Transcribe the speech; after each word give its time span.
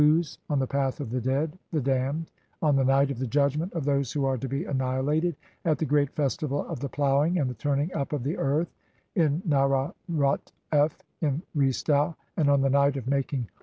s 0.19 0.39
on 0.49 0.57
the 0.57 0.65
path 0.65 0.99
of 0.99 1.11
the 1.11 1.21
dead(;'. 1.21 1.51
t\, 1.53 1.57
the 1.73 1.79
damned); 1.79 2.31
on 2.59 2.75
the 2.75 2.83
night 2.83 3.11
"of 3.11 3.19
the 3.19 3.27
judgment 3.27 3.71
of 3.73 3.85
those 3.85 4.11
who 4.11 4.25
are 4.25 4.35
to 4.35 4.49
be 4.49 4.65
annihilated 4.65 5.35
at 5.63 5.77
the 5.77 5.85
great 5.85 6.09
"[festival 6.15 6.65
of] 6.67 6.79
the 6.79 6.89
ploughing 6.89 7.37
and 7.37 7.47
the 7.47 7.53
turning 7.53 7.93
up 7.93 8.11
of 8.11 8.23
the 8.23 8.35
earth 8.35 8.73
(8) 9.15 9.21
"in 9.21 9.41
Naarerut 9.47 10.51
f 10.71 10.97
2 11.19 11.25
in 11.27 11.41
Re 11.53 11.69
stau; 11.69 12.15
and 12.35 12.49
on 12.49 12.61
the 12.61 12.69
night 12.71 12.97
of 12.97 13.05
making 13.07 13.41
Horus 13.41 13.49
1. 13.49 13.51